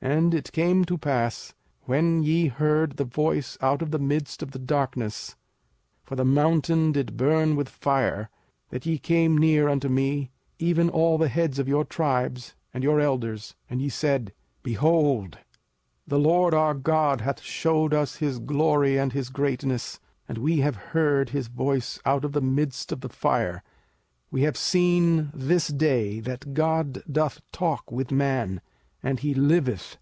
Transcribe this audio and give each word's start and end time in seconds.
05:005:023 0.00 0.16
And 0.18 0.32
it 0.34 0.52
came 0.52 0.84
to 0.84 0.96
pass, 0.96 1.54
when 1.82 2.22
ye 2.22 2.46
heard 2.46 2.96
the 2.98 3.04
voice 3.04 3.58
out 3.60 3.82
of 3.82 3.90
the 3.90 3.98
midst 3.98 4.44
of 4.44 4.52
the 4.52 4.58
darkness, 4.60 5.34
(for 6.04 6.14
the 6.14 6.24
mountain 6.24 6.92
did 6.92 7.16
burn 7.16 7.56
with 7.56 7.68
fire,) 7.68 8.30
that 8.70 8.86
ye 8.86 8.96
came 8.96 9.36
near 9.36 9.68
unto 9.68 9.88
me, 9.88 10.30
even 10.60 10.88
all 10.88 11.18
the 11.18 11.28
heads 11.28 11.58
of 11.58 11.66
your 11.66 11.84
tribes, 11.84 12.54
and 12.72 12.84
your 12.84 13.00
elders; 13.00 13.56
05:005:024 13.64 13.64
And 13.72 13.82
ye 13.82 13.88
said, 13.88 14.32
Behold, 14.62 15.38
the 16.06 16.20
LORD 16.20 16.54
our 16.54 16.74
God 16.74 17.20
hath 17.22 17.40
shewed 17.42 17.92
us 17.92 18.16
his 18.16 18.38
glory 18.38 18.96
and 18.96 19.12
his 19.12 19.30
greatness, 19.30 19.98
and 20.28 20.38
we 20.38 20.58
have 20.58 20.76
heard 20.76 21.30
his 21.30 21.48
voice 21.48 21.98
out 22.06 22.24
of 22.24 22.30
the 22.32 22.40
midst 22.40 22.92
of 22.92 23.00
the 23.00 23.08
fire: 23.08 23.64
we 24.30 24.42
have 24.42 24.56
seen 24.56 25.32
this 25.34 25.66
day 25.66 26.20
that 26.20 26.54
God 26.54 27.02
doth 27.10 27.40
talk 27.50 27.90
with 27.90 28.12
man, 28.12 28.60
and 29.00 29.20
he 29.20 29.32
liveth. 29.32 29.96